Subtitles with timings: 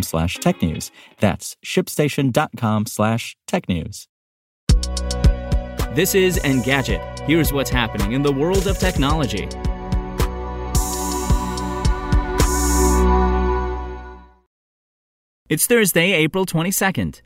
[0.00, 0.90] slash technews.
[1.18, 4.06] That's shipstation.com slash technews.
[5.94, 7.20] This is Engadget.
[7.26, 9.46] Here's what's happening in the world of technology.
[15.50, 17.20] It's Thursday, April 22nd.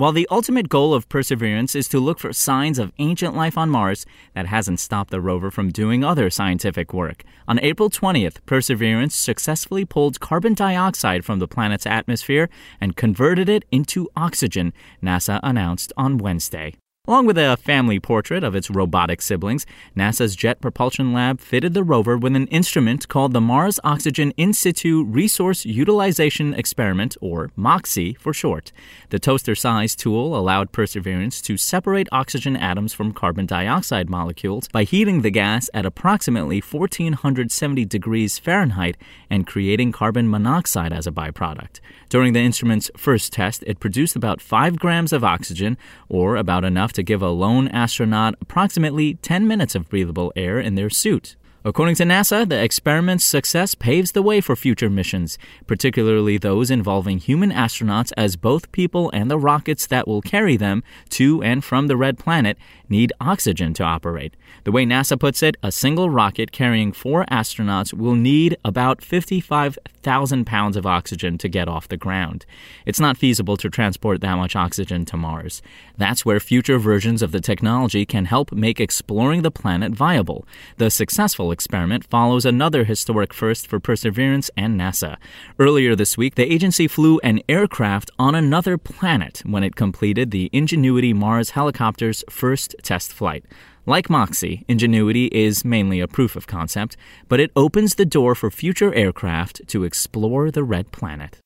[0.00, 3.68] While the ultimate goal of Perseverance is to look for signs of ancient life on
[3.68, 7.22] Mars, that hasn't stopped the rover from doing other scientific work.
[7.46, 12.48] On April 20th, Perseverance successfully pulled carbon dioxide from the planet's atmosphere
[12.80, 16.76] and converted it into oxygen, NASA announced on Wednesday.
[17.10, 19.66] Along with a family portrait of its robotic siblings,
[19.96, 24.52] NASA's Jet Propulsion Lab fitted the rover with an instrument called the Mars Oxygen In
[24.52, 28.70] Situ Resource Utilization Experiment, or MOXIE for short.
[29.08, 34.84] The toaster sized tool allowed Perseverance to separate oxygen atoms from carbon dioxide molecules by
[34.84, 38.96] heating the gas at approximately 1470 degrees Fahrenheit
[39.28, 41.80] and creating carbon monoxide as a byproduct.
[42.08, 45.76] During the instrument's first test, it produced about 5 grams of oxygen,
[46.08, 50.60] or about enough to to give a lone astronaut approximately 10 minutes of breathable air
[50.60, 51.34] in their suit.
[51.62, 55.36] According to NASA, the experiment's success paves the way for future missions,
[55.66, 60.82] particularly those involving human astronauts, as both people and the rockets that will carry them
[61.10, 62.56] to and from the red planet
[62.88, 64.34] need oxygen to operate.
[64.64, 70.46] The way NASA puts it, a single rocket carrying four astronauts will need about 55,000
[70.46, 72.46] pounds of oxygen to get off the ground.
[72.86, 75.60] It's not feasible to transport that much oxygen to Mars.
[75.98, 80.46] That's where future versions of the technology can help make exploring the planet viable.
[80.78, 85.16] The successful experiment follows another historic first for Perseverance and NASA.
[85.58, 90.50] Earlier this week, the agency flew an aircraft on another planet when it completed the
[90.52, 93.44] Ingenuity Mars helicopter's first test flight.
[93.86, 96.96] Like Moxie, Ingenuity is mainly a proof of concept,
[97.28, 101.38] but it opens the door for future aircraft to explore the red planet.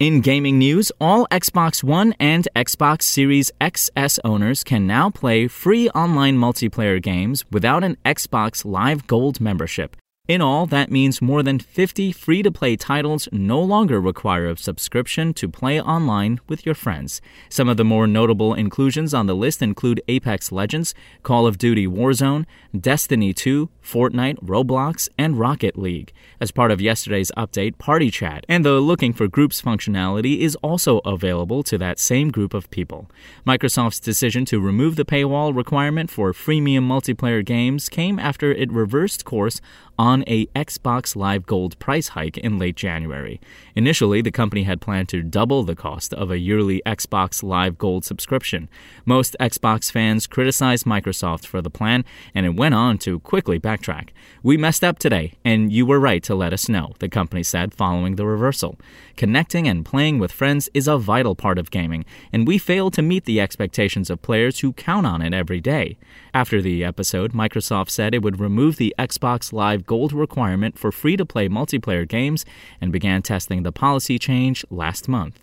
[0.00, 5.90] In gaming news, all Xbox One and Xbox Series XS owners can now play free
[5.90, 9.98] online multiplayer games without an Xbox Live Gold membership.
[10.30, 14.56] In all, that means more than 50 free to play titles no longer require a
[14.56, 17.20] subscription to play online with your friends.
[17.48, 21.88] Some of the more notable inclusions on the list include Apex Legends, Call of Duty
[21.88, 22.46] Warzone,
[22.80, 26.12] Destiny 2, Fortnite, Roblox, and Rocket League.
[26.40, 30.98] As part of yesterday's update, Party Chat and the Looking for Groups functionality is also
[30.98, 33.10] available to that same group of people.
[33.44, 39.24] Microsoft's decision to remove the paywall requirement for freemium multiplayer games came after it reversed
[39.24, 39.60] course
[39.98, 43.40] on a Xbox Live Gold price hike in late January.
[43.74, 48.04] Initially, the company had planned to double the cost of a yearly Xbox Live Gold
[48.04, 48.68] subscription.
[49.04, 52.04] Most Xbox fans criticized Microsoft for the plan,
[52.34, 54.10] and it went on to quickly backtrack.
[54.42, 57.74] We messed up today, and you were right to let us know, the company said
[57.74, 58.78] following the reversal.
[59.16, 63.02] Connecting and playing with friends is a vital part of gaming, and we failed to
[63.02, 65.98] meet the expectations of players who count on it every day.
[66.32, 71.16] After the episode, Microsoft said it would remove the Xbox Live Gold requirement for free
[71.16, 72.44] to play multiplayer games
[72.80, 75.40] and began testing the policy change last month.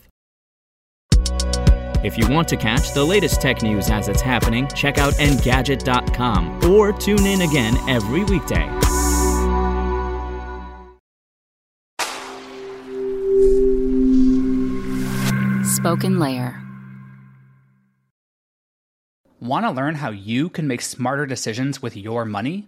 [2.04, 6.64] If you want to catch the latest tech news as it's happening, check out Engadget.com
[6.72, 8.68] or tune in again every weekday.
[15.64, 16.62] Spoken Layer.
[19.40, 22.68] Want to learn how you can make smarter decisions with your money?